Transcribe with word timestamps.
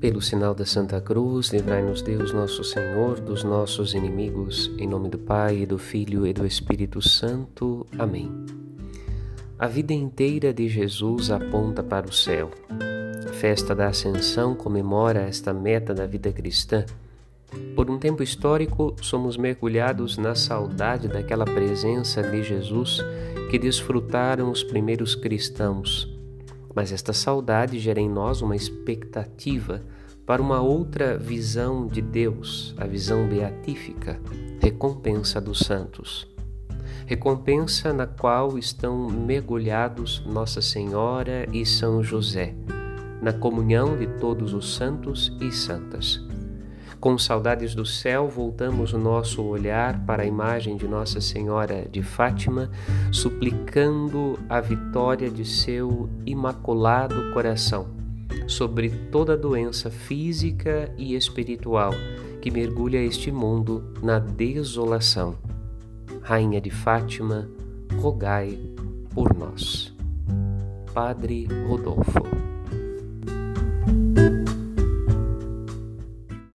Pelo 0.00 0.22
sinal 0.22 0.54
da 0.54 0.64
Santa 0.64 1.00
Cruz, 1.00 1.52
livrai-nos 1.52 2.02
Deus, 2.02 2.32
nosso 2.32 2.62
Senhor, 2.62 3.18
dos 3.18 3.42
nossos 3.42 3.94
inimigos, 3.94 4.70
em 4.78 4.86
nome 4.86 5.08
do 5.08 5.18
Pai, 5.18 5.62
e 5.62 5.66
do 5.66 5.76
Filho 5.76 6.24
e 6.24 6.32
do 6.32 6.46
Espírito 6.46 7.02
Santo. 7.02 7.84
Amém. 7.98 8.30
A 9.58 9.66
vida 9.66 9.92
inteira 9.92 10.54
de 10.54 10.68
Jesus 10.68 11.32
aponta 11.32 11.82
para 11.82 12.06
o 12.06 12.12
céu. 12.12 12.48
A 13.28 13.32
festa 13.32 13.74
da 13.74 13.88
Ascensão 13.88 14.54
comemora 14.54 15.22
esta 15.22 15.52
meta 15.52 15.92
da 15.92 16.06
vida 16.06 16.30
cristã. 16.30 16.86
Por 17.74 17.90
um 17.90 17.98
tempo 17.98 18.22
histórico, 18.22 18.94
somos 19.02 19.36
mergulhados 19.36 20.16
na 20.16 20.36
saudade 20.36 21.08
daquela 21.08 21.44
presença 21.44 22.22
de 22.22 22.44
Jesus 22.44 23.00
que 23.50 23.58
desfrutaram 23.58 24.48
os 24.48 24.62
primeiros 24.62 25.16
cristãos 25.16 26.17
mas 26.74 26.92
esta 26.92 27.12
saudade 27.12 27.78
gera 27.78 28.00
em 28.00 28.08
nós 28.08 28.42
uma 28.42 28.56
expectativa 28.56 29.82
para 30.26 30.42
uma 30.42 30.60
outra 30.60 31.16
visão 31.16 31.86
de 31.86 32.02
Deus, 32.02 32.74
a 32.76 32.86
visão 32.86 33.26
beatífica, 33.26 34.20
recompensa 34.60 35.40
dos 35.40 35.60
santos. 35.60 36.28
Recompensa 37.06 37.92
na 37.92 38.06
qual 38.06 38.58
estão 38.58 39.08
mergulhados 39.08 40.22
Nossa 40.26 40.60
Senhora 40.60 41.46
e 41.50 41.64
São 41.64 42.02
José, 42.02 42.54
na 43.22 43.32
comunhão 43.32 43.96
de 43.96 44.06
todos 44.18 44.52
os 44.52 44.74
santos 44.74 45.34
e 45.40 45.50
santas. 45.50 46.22
Com 47.00 47.16
saudades 47.16 47.76
do 47.76 47.86
céu, 47.86 48.28
voltamos 48.28 48.92
o 48.92 48.98
nosso 48.98 49.44
olhar 49.44 50.04
para 50.04 50.24
a 50.24 50.26
imagem 50.26 50.76
de 50.76 50.88
Nossa 50.88 51.20
Senhora 51.20 51.86
de 51.88 52.02
Fátima, 52.02 52.68
suplicando 53.12 54.36
a 54.48 54.60
vitória 54.60 55.30
de 55.30 55.44
seu 55.44 56.10
imaculado 56.26 57.32
coração 57.32 57.86
sobre 58.48 58.90
toda 59.12 59.36
doença 59.36 59.90
física 59.90 60.92
e 60.98 61.14
espiritual 61.14 61.92
que 62.42 62.50
mergulha 62.50 62.98
este 62.98 63.30
mundo 63.30 63.92
na 64.02 64.18
desolação. 64.18 65.36
Rainha 66.20 66.60
de 66.60 66.70
Fátima, 66.70 67.48
rogai 68.00 68.58
por 69.14 69.36
nós. 69.36 69.94
Padre 70.92 71.46
Rodolfo 71.68 72.57